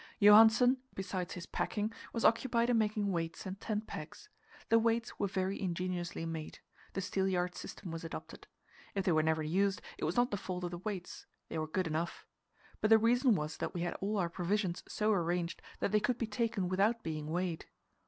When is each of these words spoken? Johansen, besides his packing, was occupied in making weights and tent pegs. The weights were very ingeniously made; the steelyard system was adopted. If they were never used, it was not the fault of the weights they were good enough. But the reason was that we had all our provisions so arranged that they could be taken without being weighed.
Johansen, 0.19 0.77
besides 0.95 1.35
his 1.35 1.45
packing, 1.45 1.93
was 2.11 2.25
occupied 2.25 2.71
in 2.71 2.77
making 2.79 3.11
weights 3.11 3.45
and 3.45 3.61
tent 3.61 3.85
pegs. 3.85 4.29
The 4.69 4.79
weights 4.79 5.19
were 5.19 5.27
very 5.27 5.61
ingeniously 5.61 6.25
made; 6.25 6.57
the 6.93 7.01
steelyard 7.01 7.53
system 7.53 7.91
was 7.91 8.03
adopted. 8.03 8.47
If 8.95 9.05
they 9.05 9.11
were 9.11 9.21
never 9.21 9.43
used, 9.43 9.79
it 9.99 10.05
was 10.05 10.15
not 10.15 10.31
the 10.31 10.37
fault 10.37 10.63
of 10.63 10.71
the 10.71 10.79
weights 10.79 11.27
they 11.49 11.59
were 11.59 11.67
good 11.67 11.85
enough. 11.85 12.25
But 12.79 12.89
the 12.89 12.97
reason 12.97 13.35
was 13.35 13.57
that 13.57 13.75
we 13.75 13.81
had 13.81 13.93
all 14.01 14.17
our 14.17 14.27
provisions 14.27 14.81
so 14.87 15.11
arranged 15.11 15.61
that 15.81 15.91
they 15.91 15.99
could 15.99 16.17
be 16.17 16.25
taken 16.25 16.67
without 16.67 17.03
being 17.03 17.27
weighed. 17.27 17.67